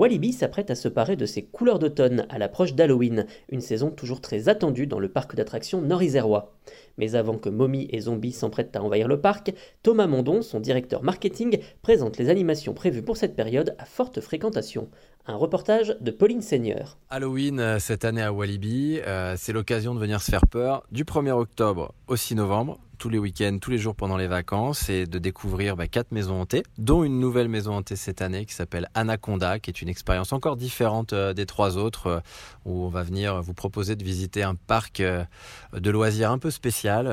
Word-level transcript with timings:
Walibi 0.00 0.32
s'apprête 0.32 0.70
à 0.70 0.74
se 0.74 0.88
parer 0.88 1.14
de 1.14 1.26
ses 1.26 1.42
couleurs 1.42 1.78
d'automne 1.78 2.24
à 2.30 2.38
l'approche 2.38 2.72
d'Halloween, 2.72 3.26
une 3.50 3.60
saison 3.60 3.90
toujours 3.90 4.22
très 4.22 4.48
attendue 4.48 4.86
dans 4.86 4.98
le 4.98 5.10
parc 5.10 5.34
d'attractions 5.34 5.82
nord-isérois. 5.82 6.54
Mais 6.96 7.16
avant 7.16 7.36
que 7.36 7.50
Mommy 7.50 7.86
et 7.90 8.00
Zombie 8.00 8.32
s'emprêtent 8.32 8.74
à 8.74 8.82
envahir 8.82 9.08
le 9.08 9.20
parc, 9.20 9.52
Thomas 9.82 10.06
Mondon, 10.06 10.40
son 10.40 10.58
directeur 10.58 11.02
marketing, 11.02 11.58
présente 11.82 12.16
les 12.16 12.30
animations 12.30 12.72
prévues 12.72 13.02
pour 13.02 13.18
cette 13.18 13.36
période 13.36 13.76
à 13.76 13.84
forte 13.84 14.22
fréquentation. 14.22 14.88
Un 15.26 15.36
reportage 15.36 15.94
de 16.00 16.10
Pauline 16.10 16.40
Seigneur. 16.40 16.96
Halloween 17.10 17.60
euh, 17.60 17.78
cette 17.78 18.06
année 18.06 18.22
à 18.22 18.32
Walibi, 18.32 19.00
euh, 19.06 19.34
c'est 19.36 19.52
l'occasion 19.52 19.94
de 19.94 20.00
venir 20.00 20.22
se 20.22 20.30
faire 20.30 20.46
peur 20.46 20.82
du 20.90 21.04
1er 21.04 21.32
octobre 21.32 21.92
au 22.08 22.16
6 22.16 22.36
novembre 22.36 22.80
tous 23.00 23.08
les 23.08 23.18
week-ends, 23.18 23.56
tous 23.60 23.70
les 23.70 23.78
jours 23.78 23.96
pendant 23.96 24.18
les 24.18 24.26
vacances 24.26 24.90
et 24.90 25.06
de 25.06 25.18
découvrir 25.18 25.74
bah, 25.74 25.88
quatre 25.88 26.12
maisons 26.12 26.42
hantées, 26.42 26.62
dont 26.76 27.02
une 27.02 27.18
nouvelle 27.18 27.48
maison 27.48 27.72
hantée 27.72 27.96
cette 27.96 28.20
année 28.20 28.44
qui 28.44 28.52
s'appelle 28.52 28.90
Anaconda, 28.94 29.58
qui 29.58 29.70
est 29.70 29.80
une 29.80 29.88
expérience 29.88 30.34
encore 30.34 30.56
différente 30.56 31.14
euh, 31.14 31.32
des 31.32 31.46
trois 31.46 31.78
autres, 31.78 32.06
euh, 32.08 32.20
où 32.66 32.84
on 32.84 32.90
va 32.90 33.02
venir 33.02 33.40
vous 33.40 33.54
proposer 33.54 33.96
de 33.96 34.04
visiter 34.04 34.42
un 34.42 34.54
parc 34.54 35.00
euh, 35.00 35.24
de 35.72 35.90
loisirs 35.90 36.30
un 36.30 36.38
peu 36.38 36.50
spécial, 36.50 37.06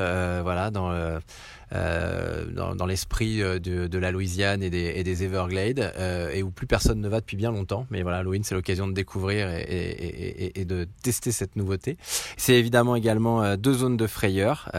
voilà, 0.44 0.72
dans 0.72 0.92
dans, 1.72 2.86
l'esprit 2.86 3.40
de, 3.40 3.98
la 3.98 4.12
Louisiane 4.12 4.64
et 4.64 4.70
des, 4.70 5.24
Everglades, 5.24 5.94
et 6.34 6.44
où 6.44 6.50
plus 6.50 6.68
personne 6.68 7.02
ne 7.02 7.10
va 7.10 7.20
depuis 7.20 7.38
bien 7.38 7.52
longtemps. 7.52 7.86
Mais 7.92 8.04
voilà, 8.04 8.20
Halloween, 8.20 8.44
c'est 8.44 8.56
l'occasion 8.56 8.88
de 8.88 8.94
découvrir 8.94 9.50
et, 9.50 10.66
de 10.66 10.88
tester 11.04 11.32
cette 11.32 11.56
nouveauté. 11.56 11.98
C'est 12.38 12.56
évidemment 12.56 12.96
également 12.96 13.58
deux 13.58 13.74
zones 13.74 13.98
de 13.98 14.08
frayeur, 14.08 14.70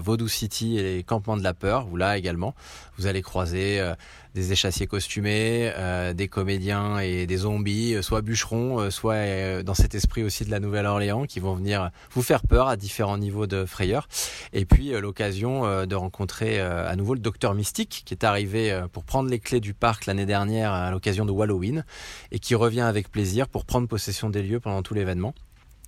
Vaudou 0.00 0.28
Et 0.62 0.96
les 0.96 1.02
campements 1.02 1.36
de 1.36 1.42
la 1.42 1.54
peur, 1.54 1.88
où 1.90 1.96
là 1.96 2.16
également, 2.16 2.54
vous 2.98 3.06
allez 3.06 3.20
croiser 3.20 3.80
euh, 3.80 3.94
des 4.34 4.52
échassiers 4.52 4.86
costumés, 4.86 5.72
euh, 5.76 6.12
des 6.12 6.28
comédiens 6.28 7.00
et 7.00 7.26
des 7.26 7.38
zombies, 7.38 7.94
euh, 7.94 8.02
soit 8.02 8.22
bûcherons, 8.22 8.90
soit 8.90 9.62
dans 9.64 9.74
cet 9.74 9.94
esprit 9.94 10.22
aussi 10.22 10.44
de 10.44 10.50
la 10.50 10.60
Nouvelle-Orléans, 10.60 11.26
qui 11.26 11.40
vont 11.40 11.54
venir 11.54 11.90
vous 12.12 12.22
faire 12.22 12.42
peur 12.42 12.68
à 12.68 12.76
différents 12.76 13.18
niveaux 13.18 13.46
de 13.46 13.64
frayeur. 13.64 14.08
Et 14.52 14.64
puis 14.64 14.90
l'occasion 14.92 15.86
de 15.86 15.94
rencontrer 15.94 16.60
à 16.60 16.94
nouveau 16.96 17.14
le 17.14 17.20
docteur 17.20 17.54
Mystique, 17.54 18.02
qui 18.04 18.14
est 18.14 18.24
arrivé 18.24 18.84
pour 18.92 19.04
prendre 19.04 19.28
les 19.28 19.38
clés 19.38 19.60
du 19.60 19.74
parc 19.74 20.06
l'année 20.06 20.26
dernière 20.26 20.72
à 20.72 20.90
l'occasion 20.90 21.24
de 21.24 21.32
Halloween, 21.32 21.84
et 22.30 22.38
qui 22.38 22.54
revient 22.54 22.82
avec 22.82 23.10
plaisir 23.10 23.48
pour 23.48 23.64
prendre 23.64 23.88
possession 23.88 24.30
des 24.30 24.42
lieux 24.42 24.60
pendant 24.60 24.82
tout 24.82 24.94
l'événement 24.94 25.34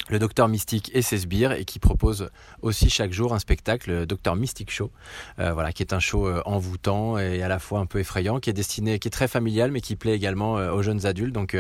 le 0.08 0.18
Docteur 0.18 0.48
Mystique 0.48 0.90
et 0.94 1.02
ses 1.02 1.18
sbires 1.18 1.52
et 1.52 1.64
qui 1.64 1.78
propose 1.78 2.30
aussi 2.62 2.90
chaque 2.90 3.12
jour 3.12 3.34
un 3.34 3.38
spectacle, 3.38 3.90
le 3.90 4.06
Docteur 4.06 4.36
Mystique 4.36 4.70
Show, 4.70 4.90
euh, 5.38 5.52
voilà, 5.52 5.72
qui 5.72 5.82
est 5.82 5.92
un 5.92 6.00
show 6.00 6.26
euh, 6.26 6.42
envoûtant 6.46 7.18
et 7.18 7.42
à 7.42 7.48
la 7.48 7.58
fois 7.58 7.80
un 7.80 7.86
peu 7.86 7.98
effrayant, 7.98 8.40
qui 8.40 8.50
est 8.50 8.54
destiné, 8.54 8.98
qui 8.98 9.08
est 9.08 9.10
très 9.10 9.28
familial, 9.28 9.70
mais 9.70 9.80
qui 9.80 9.96
plaît 9.96 10.14
également 10.14 10.58
euh, 10.58 10.72
aux 10.72 10.82
jeunes 10.82 11.06
adultes. 11.06 11.34
Donc 11.34 11.56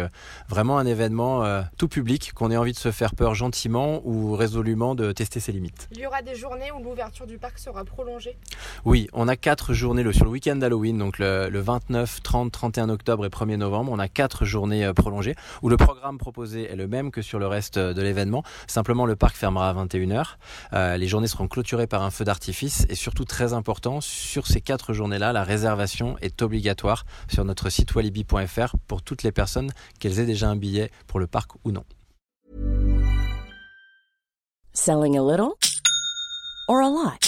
vraiment 0.48 0.78
un 0.78 0.86
événement 0.86 1.44
tout 1.76 1.88
public 1.88 2.32
qu'on 2.34 2.50
ait 2.50 2.56
envie 2.56 2.72
de 2.72 2.78
se 2.78 2.90
faire 2.90 3.14
peur 3.14 3.34
gentiment 3.34 4.00
ou 4.04 4.34
résolument 4.34 4.94
de 4.94 5.12
tester 5.12 5.40
ses 5.40 5.52
limites. 5.52 5.88
Il 5.92 5.98
y 5.98 6.06
aura 6.06 6.22
des 6.22 6.34
journées 6.34 6.70
où 6.72 6.82
l'ouverture 6.82 7.26
du 7.26 7.38
parc 7.38 7.58
sera 7.58 7.84
prolongée? 7.84 8.36
Oui, 8.84 9.08
on 9.12 9.28
a 9.28 9.36
quatre 9.36 9.72
journées 9.74 10.10
sur 10.12 10.24
le 10.24 10.30
week-end 10.30 10.56
d'Halloween, 10.56 10.98
donc 10.98 11.18
le, 11.18 11.48
le, 11.50 11.60
29, 11.60 12.22
30, 12.22 12.52
31 12.52 12.88
octobre 12.88 13.26
et 13.26 13.28
1er 13.28 13.56
novembre. 13.56 13.92
On 13.92 13.98
a 13.98 14.08
quatre 14.08 14.44
journées 14.44 14.90
prolongées 14.94 15.34
où 15.62 15.68
le 15.68 15.76
programme 15.76 16.18
proposé 16.18 16.70
est 16.70 16.76
le 16.76 16.88
même 16.88 17.10
que 17.10 17.22
sur 17.22 17.38
le 17.38 17.46
reste 17.46 17.78
de 17.78 18.02
l'événement 18.02 18.37
Simplement, 18.66 19.06
le 19.06 19.16
parc 19.16 19.36
fermera 19.36 19.70
à 19.70 19.74
21h. 19.74 20.36
Euh, 20.72 20.96
les 20.96 21.08
journées 21.08 21.28
seront 21.28 21.48
clôturées 21.48 21.86
par 21.86 22.02
un 22.02 22.10
feu 22.10 22.24
d'artifice 22.24 22.86
et 22.88 22.94
surtout 22.94 23.24
très 23.24 23.52
important, 23.52 24.00
sur 24.00 24.46
ces 24.46 24.60
quatre 24.60 24.92
journées-là, 24.92 25.32
la 25.32 25.44
réservation 25.44 26.16
est 26.20 26.42
obligatoire 26.42 27.04
sur 27.28 27.44
notre 27.44 27.70
site 27.70 27.94
walibi.fr 27.94 28.76
pour 28.86 29.02
toutes 29.02 29.22
les 29.22 29.32
personnes, 29.32 29.70
qu'elles 30.00 30.20
aient 30.20 30.26
déjà 30.26 30.48
un 30.48 30.56
billet 30.56 30.90
pour 31.06 31.20
le 31.20 31.26
parc 31.26 31.52
ou 31.64 31.72
non. 31.72 31.84
Selling 34.72 35.18
a 35.18 35.22
little 35.22 35.54
or 36.68 36.80
a 36.82 36.88
lot? 36.88 37.27